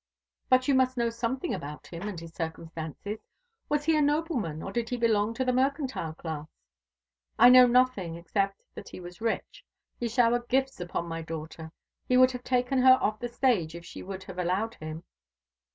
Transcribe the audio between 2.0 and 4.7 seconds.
and his circumstances. Was he a nobleman,